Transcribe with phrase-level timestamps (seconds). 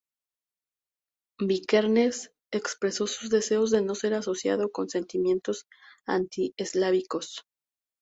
[1.39, 5.67] Vikernes expresó sus deseos de no ser asociado con sentimientos
[6.07, 7.43] anti-eslávicos.